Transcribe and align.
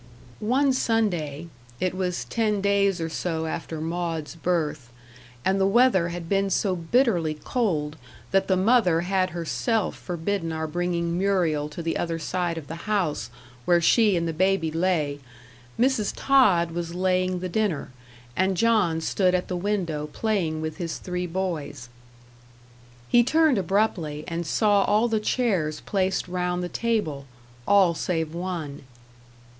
One 0.47 0.73
Sunday 0.73 1.45
it 1.79 1.93
was 1.93 2.25
ten 2.25 2.59
days 2.59 2.99
or 2.99 3.07
so 3.07 3.45
after 3.45 3.79
Maud's 3.79 4.33
birth, 4.33 4.91
and 5.45 5.61
the 5.61 5.67
weather 5.67 6.09
had 6.09 6.27
been 6.27 6.49
so 6.49 6.75
bitterly 6.75 7.35
cold 7.35 7.97
that 8.31 8.47
the 8.47 8.57
mother 8.57 9.01
had 9.01 9.29
herself 9.29 9.95
forbidden 9.95 10.51
our 10.51 10.65
bringing 10.65 11.19
Muriel 11.19 11.69
to 11.69 11.83
the 11.83 11.97
other 11.97 12.17
side 12.17 12.57
of 12.57 12.65
the 12.65 12.89
house 12.89 13.29
where 13.65 13.79
she 13.79 14.17
and 14.17 14.27
the 14.27 14.33
baby 14.33 14.71
lay 14.71 15.19
Mrs. 15.79 16.13
Tod 16.15 16.71
was 16.71 16.95
laying 16.95 17.37
the 17.37 17.47
dinner, 17.47 17.91
and 18.35 18.57
John 18.57 19.01
stood 19.01 19.35
at 19.35 19.49
the 19.49 19.55
window 19.55 20.07
playing 20.07 20.61
with 20.61 20.77
his 20.77 20.97
three 20.97 21.27
boys. 21.27 21.89
He 23.07 23.23
turned 23.23 23.59
abruptly, 23.59 24.23
and 24.27 24.47
saw 24.47 24.81
all 24.85 25.07
the 25.07 25.19
chairs 25.19 25.79
placed 25.79 26.27
round 26.27 26.63
the 26.63 26.69
table 26.69 27.27
all 27.67 27.93
save 27.93 28.33
one. 28.33 28.81